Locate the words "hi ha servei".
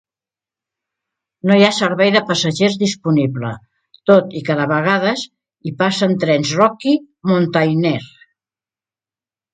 1.59-2.13